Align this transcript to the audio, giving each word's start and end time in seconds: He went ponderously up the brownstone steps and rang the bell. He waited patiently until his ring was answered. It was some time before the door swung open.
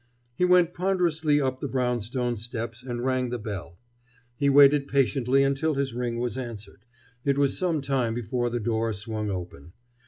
He 0.33 0.45
went 0.45 0.73
ponderously 0.73 1.39
up 1.39 1.59
the 1.59 1.67
brownstone 1.67 2.35
steps 2.35 2.81
and 2.81 3.05
rang 3.05 3.29
the 3.29 3.37
bell. 3.37 3.77
He 4.35 4.49
waited 4.49 4.87
patiently 4.87 5.43
until 5.43 5.75
his 5.75 5.93
ring 5.93 6.17
was 6.17 6.39
answered. 6.39 6.85
It 7.23 7.37
was 7.37 7.55
some 7.55 7.81
time 7.81 8.15
before 8.15 8.49
the 8.49 8.59
door 8.59 8.93
swung 8.93 9.29
open. 9.29 9.73